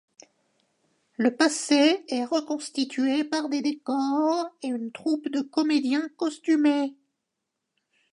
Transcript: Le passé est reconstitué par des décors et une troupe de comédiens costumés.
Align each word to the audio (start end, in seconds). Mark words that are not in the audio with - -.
Le 1.15 1.35
passé 1.35 2.03
est 2.07 2.25
reconstitué 2.25 3.23
par 3.23 3.49
des 3.49 3.61
décors 3.61 4.49
et 4.63 4.67
une 4.69 4.91
troupe 4.91 5.29
de 5.29 5.41
comédiens 5.41 6.09
costumés. 6.17 6.95